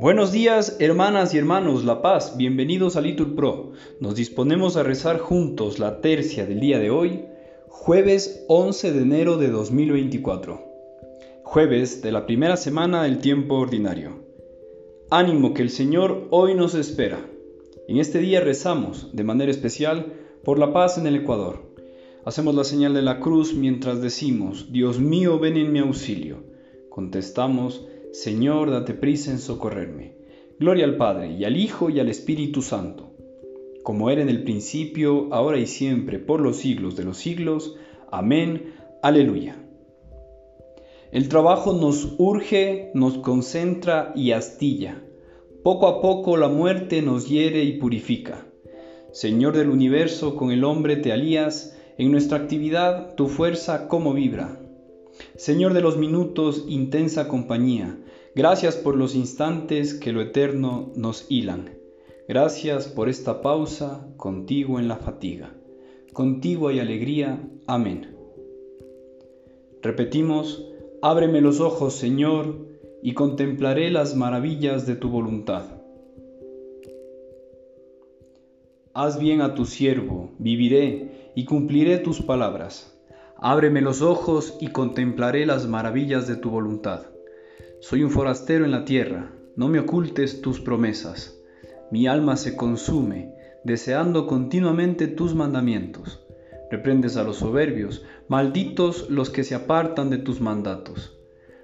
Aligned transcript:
Buenos 0.00 0.32
días, 0.32 0.76
hermanas 0.80 1.34
y 1.34 1.38
hermanos 1.38 1.84
La 1.84 2.02
Paz, 2.02 2.36
bienvenidos 2.36 2.96
a 2.96 3.00
Litur 3.00 3.34
Pro. 3.34 3.72
Nos 4.00 4.14
disponemos 4.14 4.76
a 4.76 4.82
rezar 4.82 5.18
juntos 5.18 5.78
la 5.78 6.00
tercia 6.00 6.46
del 6.46 6.60
día 6.60 6.78
de 6.78 6.90
hoy, 6.90 7.26
jueves 7.68 8.44
11 8.48 8.92
de 8.92 9.02
enero 9.02 9.36
de 9.36 9.48
2024, 9.48 10.60
jueves 11.44 12.02
de 12.02 12.12
la 12.12 12.26
primera 12.26 12.56
semana 12.56 13.02
del 13.04 13.18
tiempo 13.18 13.56
ordinario. 13.56 14.24
Ánimo 15.10 15.54
que 15.54 15.62
el 15.62 15.70
Señor 15.70 16.28
hoy 16.30 16.54
nos 16.54 16.74
espera. 16.74 17.24
En 17.88 17.98
este 17.98 18.18
día 18.18 18.40
rezamos, 18.40 19.10
de 19.12 19.24
manera 19.24 19.50
especial, 19.50 20.14
por 20.44 20.58
la 20.58 20.72
paz 20.72 20.98
en 20.98 21.06
el 21.06 21.16
Ecuador. 21.16 21.71
Hacemos 22.24 22.54
la 22.54 22.62
señal 22.62 22.94
de 22.94 23.02
la 23.02 23.18
cruz 23.18 23.52
mientras 23.52 24.00
decimos, 24.00 24.70
Dios 24.70 25.00
mío, 25.00 25.40
ven 25.40 25.56
en 25.56 25.72
mi 25.72 25.80
auxilio. 25.80 26.44
Contestamos, 26.88 27.84
Señor, 28.12 28.70
date 28.70 28.94
prisa 28.94 29.32
en 29.32 29.40
socorrerme. 29.40 30.14
Gloria 30.60 30.84
al 30.84 30.96
Padre, 30.96 31.32
y 31.32 31.44
al 31.44 31.56
Hijo, 31.56 31.90
y 31.90 31.98
al 31.98 32.08
Espíritu 32.08 32.62
Santo, 32.62 33.12
como 33.82 34.08
era 34.08 34.22
en 34.22 34.28
el 34.28 34.44
principio, 34.44 35.34
ahora 35.34 35.58
y 35.58 35.66
siempre, 35.66 36.20
por 36.20 36.40
los 36.40 36.58
siglos 36.58 36.94
de 36.94 37.02
los 37.02 37.16
siglos. 37.16 37.76
Amén. 38.12 38.74
Aleluya. 39.02 39.56
El 41.10 41.28
trabajo 41.28 41.72
nos 41.72 42.14
urge, 42.18 42.92
nos 42.94 43.18
concentra 43.18 44.12
y 44.14 44.30
astilla. 44.30 45.02
Poco 45.64 45.88
a 45.88 46.00
poco 46.00 46.36
la 46.36 46.48
muerte 46.48 47.02
nos 47.02 47.28
hiere 47.28 47.64
y 47.64 47.78
purifica. 47.78 48.46
Señor 49.10 49.56
del 49.56 49.70
universo, 49.70 50.36
con 50.36 50.52
el 50.52 50.62
hombre 50.62 50.96
te 50.96 51.12
alías, 51.12 51.76
en 51.98 52.10
nuestra 52.10 52.38
actividad 52.38 53.14
tu 53.14 53.28
fuerza 53.28 53.88
como 53.88 54.12
vibra. 54.14 54.58
Señor 55.36 55.74
de 55.74 55.80
los 55.80 55.98
minutos, 55.98 56.64
intensa 56.68 57.28
compañía, 57.28 57.98
gracias 58.34 58.76
por 58.76 58.96
los 58.96 59.14
instantes 59.14 59.94
que 59.94 60.12
lo 60.12 60.22
eterno 60.22 60.90
nos 60.96 61.26
hilan. 61.28 61.70
Gracias 62.28 62.88
por 62.88 63.08
esta 63.08 63.42
pausa, 63.42 64.06
contigo 64.16 64.78
en 64.78 64.88
la 64.88 64.96
fatiga. 64.96 65.54
Contigo 66.12 66.68
hay 66.68 66.78
alegría. 66.78 67.46
Amén. 67.66 68.16
Repetimos, 69.82 70.64
ábreme 71.02 71.40
los 71.40 71.60
ojos, 71.60 71.94
Señor, 71.94 72.68
y 73.02 73.14
contemplaré 73.14 73.90
las 73.90 74.14
maravillas 74.14 74.86
de 74.86 74.94
tu 74.94 75.08
voluntad. 75.10 75.81
Haz 78.94 79.18
bien 79.18 79.40
a 79.40 79.54
tu 79.54 79.64
siervo, 79.64 80.34
viviré 80.38 81.32
y 81.34 81.46
cumpliré 81.46 81.96
tus 81.96 82.20
palabras. 82.20 82.94
Ábreme 83.38 83.80
los 83.80 84.02
ojos 84.02 84.58
y 84.60 84.68
contemplaré 84.68 85.46
las 85.46 85.66
maravillas 85.66 86.28
de 86.28 86.36
tu 86.36 86.50
voluntad. 86.50 87.06
Soy 87.80 88.02
un 88.02 88.10
forastero 88.10 88.66
en 88.66 88.70
la 88.70 88.84
tierra, 88.84 89.32
no 89.56 89.68
me 89.68 89.78
ocultes 89.78 90.42
tus 90.42 90.60
promesas. 90.60 91.40
Mi 91.90 92.06
alma 92.06 92.36
se 92.36 92.54
consume, 92.54 93.34
deseando 93.64 94.26
continuamente 94.26 95.08
tus 95.08 95.34
mandamientos. 95.34 96.26
Reprendes 96.70 97.16
a 97.16 97.24
los 97.24 97.36
soberbios, 97.36 98.04
malditos 98.28 99.08
los 99.08 99.30
que 99.30 99.42
se 99.42 99.54
apartan 99.54 100.10
de 100.10 100.18
tus 100.18 100.42
mandatos. 100.42 101.18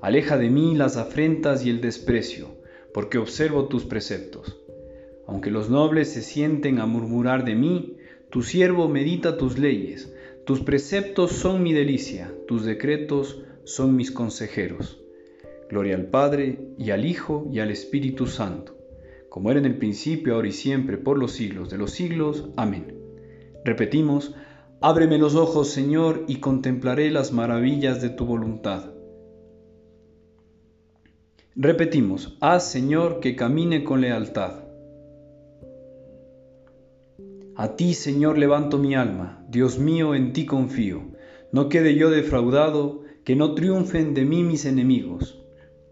Aleja 0.00 0.38
de 0.38 0.48
mí 0.48 0.74
las 0.74 0.96
afrentas 0.96 1.66
y 1.66 1.70
el 1.70 1.82
desprecio, 1.82 2.48
porque 2.94 3.18
observo 3.18 3.66
tus 3.66 3.84
preceptos. 3.84 4.59
Aunque 5.40 5.50
los 5.50 5.70
nobles 5.70 6.12
se 6.12 6.20
sienten 6.20 6.80
a 6.80 6.84
murmurar 6.84 7.46
de 7.46 7.54
mí, 7.54 7.96
tu 8.28 8.42
siervo 8.42 8.90
medita 8.90 9.38
tus 9.38 9.58
leyes 9.58 10.12
tus 10.44 10.60
preceptos 10.60 11.30
son 11.30 11.62
mi 11.62 11.72
delicia, 11.72 12.30
tus 12.46 12.66
decretos 12.66 13.42
son 13.64 13.96
mis 13.96 14.10
consejeros. 14.10 15.00
Gloria 15.70 15.94
al 15.94 16.08
Padre, 16.08 16.58
y 16.76 16.90
al 16.90 17.06
Hijo, 17.06 17.48
y 17.50 17.60
al 17.60 17.70
Espíritu 17.70 18.26
Santo, 18.26 18.76
como 19.30 19.50
era 19.50 19.60
en 19.60 19.64
el 19.64 19.78
principio, 19.78 20.34
ahora 20.34 20.48
y 20.48 20.52
siempre, 20.52 20.98
por 20.98 21.16
los 21.16 21.32
siglos 21.32 21.70
de 21.70 21.78
los 21.78 21.92
siglos. 21.92 22.50
Amén. 22.56 22.98
Repetimos, 23.64 24.34
ábreme 24.82 25.16
los 25.16 25.36
ojos, 25.36 25.68
Señor, 25.68 26.24
y 26.28 26.36
contemplaré 26.36 27.10
las 27.10 27.32
maravillas 27.32 28.02
de 28.02 28.10
tu 28.10 28.26
voluntad. 28.26 28.92
Repetimos, 31.54 32.36
haz, 32.40 32.70
Señor, 32.70 33.20
que 33.20 33.36
camine 33.36 33.84
con 33.84 34.00
lealtad. 34.00 34.69
A 37.62 37.76
ti, 37.76 37.92
Señor, 37.92 38.38
levanto 38.38 38.78
mi 38.78 38.94
alma, 38.94 39.44
Dios 39.50 39.78
mío, 39.78 40.14
en 40.14 40.32
ti 40.32 40.46
confío. 40.46 41.10
No 41.52 41.68
quede 41.68 41.94
yo 41.94 42.08
defraudado, 42.08 43.02
que 43.22 43.36
no 43.36 43.54
triunfen 43.54 44.14
de 44.14 44.24
mí 44.24 44.42
mis 44.42 44.64
enemigos, 44.64 45.44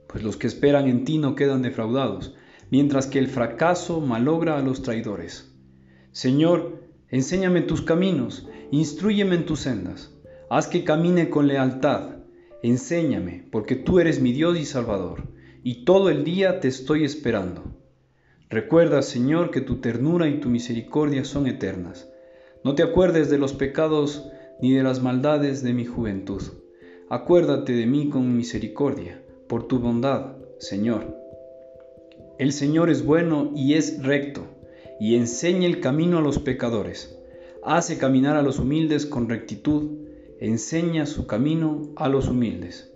pues 0.07 0.25
los 0.25 0.39
que 0.39 0.47
esperan 0.47 0.89
en 0.89 1.05
ti 1.05 1.19
no 1.19 1.35
quedan 1.35 1.61
defraudados, 1.61 2.35
mientras 2.71 3.07
que 3.07 3.19
el 3.19 3.29
fracaso 3.29 4.01
malogra 4.01 4.57
a 4.57 4.63
los 4.63 4.81
traidores. 4.81 5.55
Señor, 6.11 6.89
enséñame 7.11 7.61
tus 7.61 7.83
caminos, 7.83 8.49
instruyeme 8.71 9.35
en 9.35 9.45
tus 9.45 9.61
sendas, 9.61 10.19
haz 10.49 10.69
que 10.69 10.85
camine 10.85 11.29
con 11.29 11.49
lealtad, 11.49 12.17
enséñame, 12.63 13.47
porque 13.53 13.77
tú 13.77 13.99
eres 13.99 14.23
mi 14.23 14.33
Dios 14.33 14.59
y 14.59 14.65
Salvador, 14.65 15.29
y 15.63 15.85
todo 15.85 16.09
el 16.09 16.25
día 16.25 16.61
te 16.61 16.69
estoy 16.69 17.05
esperando. 17.05 17.78
Recuerda, 18.51 19.03
Señor, 19.03 19.51
que 19.51 19.61
tu 19.61 19.83
ternura 19.83 20.27
y 20.27 20.41
tu 20.41 20.49
misericordia 20.49 21.25
son 21.25 21.47
eternas. 21.47 22.09
No 22.65 22.75
te 22.75 22.83
acuerdes 22.83 23.29
de 23.29 23.37
los 23.37 23.53
pecados 23.53 24.27
ni 24.63 24.73
de 24.73 24.83
las 24.83 25.03
maldades 25.03 25.63
de 25.63 25.75
mi 25.75 25.85
juventud. 25.85 26.43
Acuérdate 27.11 27.75
de 27.75 27.85
mí 27.85 28.09
con 28.09 28.37
misericordia, 28.37 29.23
por 29.49 29.69
tu 29.69 29.81
bondad, 29.81 30.37
Señor. 30.59 31.15
El 32.39 32.53
Señor 32.53 32.89
es 32.89 33.05
bueno 33.05 33.53
y 33.55 33.75
es 33.75 34.03
recto, 34.03 34.47
y 34.99 35.17
enseña 35.17 35.67
el 35.67 35.81
camino 35.81 36.19
a 36.19 36.23
los 36.23 36.39
pecadores. 36.39 37.19
Hace 37.63 37.99
caminar 37.99 38.37
a 38.37 38.43
los 38.43 38.59
humildes 38.59 39.05
con 39.05 39.29
rectitud, 39.29 40.07
enseña 40.41 41.05
su 41.05 41.27
camino 41.27 41.93
a 41.97 42.09
los 42.09 42.29
humildes. 42.29 42.95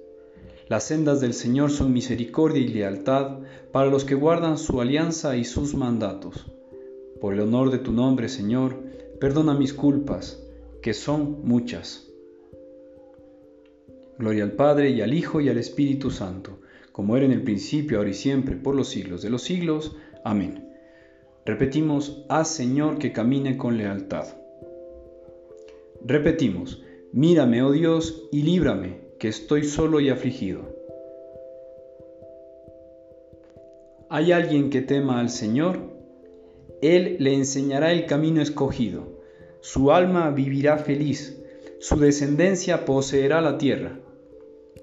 Las 0.73 0.85
sendas 0.85 1.21
del 1.21 1.35
Señor 1.35 1.71
son 1.71 1.93
misericordia 1.93 2.63
y 2.63 2.69
lealtad 2.69 3.41
para 3.73 3.91
los 3.91 4.07
que 4.07 4.15
guardan 4.15 4.57
su 4.57 4.81
alianza 4.81 5.37
y 5.37 5.45
sus 5.45 5.75
mandatos. 5.75 6.47
Por 7.21 7.35
el 7.35 7.41
honor 7.41 7.71
de 7.71 7.77
tu 7.77 7.93
nombre, 7.93 8.31
Señor, 8.31 8.83
perdona 9.21 9.53
mis 9.53 9.75
culpas, 9.75 10.43
que 10.81 10.95
son 10.95 11.43
muchas. 11.45 12.09
Gloria 14.19 14.45
al 14.45 14.53
Padre 14.53 14.89
y 14.89 15.03
al 15.03 15.13
Hijo 15.13 15.43
y 15.43 15.51
al 15.51 15.59
Espíritu 15.59 16.11
Santo, 16.11 16.61
como 16.91 17.19
era 17.19 17.27
en 17.27 17.33
el 17.33 17.43
principio, 17.43 17.99
ahora 17.99 18.09
y 18.09 18.15
siempre, 18.15 18.57
por 18.57 18.75
los 18.75 18.89
siglos 18.89 19.21
de 19.21 19.29
los 19.29 19.43
siglos. 19.43 19.95
Amén. 20.25 20.71
Repetimos, 21.45 22.25
haz 22.31 22.49
Señor 22.49 22.97
que 22.97 23.13
camine 23.13 23.59
con 23.59 23.77
lealtad. 23.77 24.25
Repetimos, 26.03 26.83
mírame, 27.13 27.63
oh 27.63 27.73
Dios, 27.73 28.27
y 28.33 28.41
líbrame 28.41 29.12
que 29.23 29.29
estoy 29.29 29.63
solo 29.63 30.01
y 30.01 30.09
afligido. 30.09 30.63
¿Hay 34.11 34.33
alguien 34.33 34.69
que 34.69 34.81
tema 34.81 35.21
al 35.21 35.31
Señor? 35.31 35.79
Él 36.81 37.19
le 37.21 37.33
enseñará 37.33 37.93
el 37.93 38.07
camino 38.07 38.43
escogido. 38.43 39.23
Su 39.61 39.93
alma 39.93 40.29
vivirá 40.31 40.77
feliz, 40.77 41.41
su 41.79 42.01
descendencia 42.01 42.85
poseerá 42.85 43.41
la 43.41 43.59
tierra. 43.59 44.01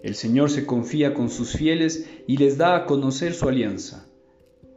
El 0.03 0.15
Señor 0.15 0.49
se 0.49 0.65
confía 0.65 1.13
con 1.13 1.29
sus 1.29 1.51
fieles 1.51 2.09
y 2.25 2.37
les 2.37 2.57
da 2.57 2.77
a 2.77 2.85
conocer 2.85 3.33
su 3.33 3.49
alianza. 3.49 4.07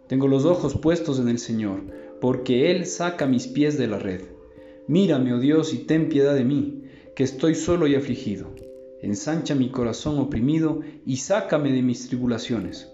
Tengo 0.09 0.27
los 0.27 0.45
ojos 0.45 0.77
puestos 0.77 1.21
en 1.21 1.29
el 1.29 1.39
Señor, 1.39 1.85
porque 2.21 2.73
Él 2.73 2.85
saca 2.85 3.27
mis 3.27 3.47
pies 3.47 3.79
de 3.79 3.87
la 3.87 4.01
red. 4.01 4.23
Mírame, 4.89 5.33
oh 5.33 5.39
Dios, 5.39 5.73
y 5.73 5.87
ten 5.87 6.09
piedad 6.09 6.35
de 6.35 6.43
mí, 6.43 6.83
que 7.15 7.23
estoy 7.23 7.55
solo 7.55 7.87
y 7.87 7.95
afligido 7.95 8.53
ensancha 9.03 9.55
mi 9.55 9.71
corazón 9.71 10.19
oprimido 10.19 10.81
y 11.05 11.17
sácame 11.17 11.73
de 11.73 11.83
mis 11.83 12.09
tribulaciones. 12.09 12.91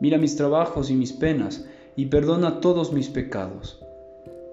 Mira 0.00 0.18
mis 0.18 0.36
trabajos 0.36 0.90
y 0.90 0.94
mis 0.94 1.12
penas 1.12 1.66
y 1.96 2.06
perdona 2.06 2.60
todos 2.60 2.92
mis 2.92 3.08
pecados. 3.08 3.80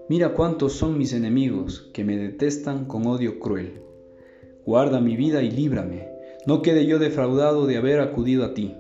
Mira 0.10 0.34
cuántos 0.34 0.74
son 0.74 0.98
mis 0.98 1.14
enemigos 1.14 1.90
que 1.94 2.04
me 2.04 2.18
detestan 2.18 2.86
con 2.86 3.08
odio 3.08 3.40
cruel. 3.40 3.82
Guarda 4.66 5.00
mi 5.00 5.16
vida 5.16 5.42
y 5.42 5.50
líbrame, 5.50 6.10
no 6.46 6.62
quede 6.62 6.86
yo 6.86 7.00
defraudado 7.00 7.66
de 7.66 7.78
haber 7.78 8.00
acudido 8.00 8.44
a 8.44 8.54
ti. 8.54 8.76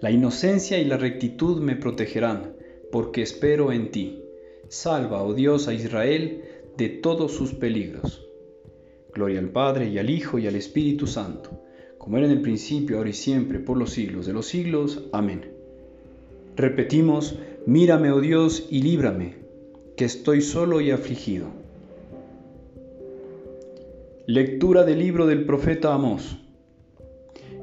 La 0.00 0.10
inocencia 0.10 0.78
y 0.78 0.84
la 0.84 0.96
rectitud 0.96 1.60
me 1.60 1.76
protegerán, 1.76 2.54
porque 2.90 3.22
espero 3.22 3.72
en 3.72 3.90
ti. 3.90 4.22
Salva, 4.68 5.22
oh 5.22 5.34
Dios, 5.34 5.68
a 5.68 5.74
Israel 5.74 6.44
de 6.76 6.88
todos 6.88 7.32
sus 7.32 7.54
peligros. 7.54 8.27
Gloria 9.18 9.40
al 9.40 9.48
Padre 9.48 9.88
y 9.88 9.98
al 9.98 10.10
Hijo 10.10 10.38
y 10.38 10.46
al 10.46 10.54
Espíritu 10.54 11.08
Santo, 11.08 11.64
como 11.98 12.18
era 12.18 12.26
en 12.26 12.32
el 12.32 12.40
principio, 12.40 12.98
ahora 12.98 13.10
y 13.10 13.14
siempre, 13.14 13.58
por 13.58 13.76
los 13.76 13.90
siglos 13.90 14.26
de 14.26 14.32
los 14.32 14.46
siglos. 14.46 15.08
Amén. 15.10 15.50
Repetimos, 16.54 17.36
mírame, 17.66 18.12
oh 18.12 18.20
Dios, 18.20 18.68
y 18.70 18.80
líbrame, 18.82 19.34
que 19.96 20.04
estoy 20.04 20.40
solo 20.40 20.80
y 20.80 20.92
afligido. 20.92 21.48
Lectura 24.26 24.84
del 24.84 25.00
libro 25.00 25.26
del 25.26 25.44
profeta 25.46 25.92
Amós. 25.92 26.38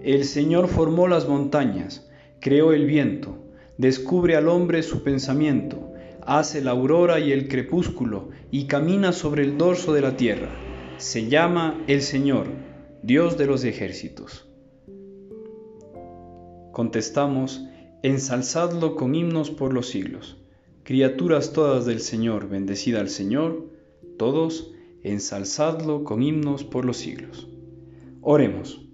El 0.03 0.25
Señor 0.25 0.67
formó 0.67 1.07
las 1.07 1.25
montañas, 1.29 2.11
creó 2.41 2.73
el 2.73 2.85
viento, 2.85 3.37
descubre 3.77 4.35
al 4.35 4.49
hombre 4.49 4.83
su 4.83 5.03
pensamiento, 5.03 5.93
hace 6.21 6.61
la 6.61 6.71
aurora 6.71 7.21
y 7.21 7.31
el 7.31 7.47
crepúsculo 7.47 8.31
y 8.51 8.65
camina 8.65 9.13
sobre 9.13 9.43
el 9.43 9.57
dorso 9.57 9.93
de 9.93 10.01
la 10.01 10.17
tierra. 10.17 10.64
Se 10.97 11.27
llama 11.27 11.83
el 11.87 12.01
Señor, 12.01 12.47
Dios 13.03 13.37
de 13.37 13.47
los 13.47 13.65
ejércitos. 13.65 14.47
Contestamos, 16.71 17.65
ensalzadlo 18.01 18.95
con 18.95 19.13
himnos 19.13 19.51
por 19.51 19.73
los 19.73 19.89
siglos. 19.89 20.37
Criaturas 20.83 21.51
todas 21.51 21.85
del 21.85 21.99
Señor, 21.99 22.47
bendecida 22.47 23.01
al 23.01 23.09
Señor, 23.09 23.69
todos, 24.17 24.71
ensalzadlo 25.03 26.05
con 26.05 26.23
himnos 26.23 26.63
por 26.63 26.85
los 26.85 26.95
siglos. 26.95 27.49
Oremos. 28.21 28.87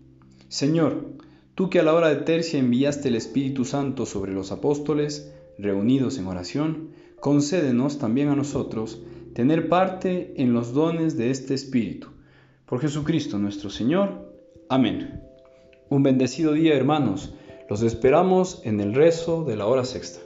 Señor, 0.47 1.05
tú 1.53 1.69
que 1.69 1.79
a 1.79 1.83
la 1.83 1.93
hora 1.93 2.09
de 2.09 2.23
tercia 2.23 2.59
enviaste 2.59 3.09
el 3.09 3.15
Espíritu 3.15 3.63
Santo 3.63 4.07
sobre 4.07 4.33
los 4.33 4.51
apóstoles, 4.51 5.31
reunidos 5.59 6.17
en 6.17 6.25
oración, 6.25 6.89
concédenos 7.19 7.99
también 7.99 8.29
a 8.29 8.35
nosotros 8.35 9.03
tener 9.33 9.69
parte 9.69 10.33
en 10.37 10.53
los 10.53 10.73
dones 10.73 11.17
de 11.17 11.31
este 11.31 11.53
Espíritu. 11.53 12.07
Por 12.65 12.79
Jesucristo 12.79 13.37
nuestro 13.37 13.69
Señor. 13.69 14.33
Amén. 14.69 15.21
Un 15.89 16.03
bendecido 16.03 16.53
día, 16.53 16.75
hermanos. 16.75 17.33
Los 17.69 17.81
esperamos 17.83 18.61
en 18.65 18.79
el 18.79 18.93
rezo 18.93 19.43
de 19.43 19.55
la 19.55 19.65
hora 19.65 19.85
sexta. 19.85 20.19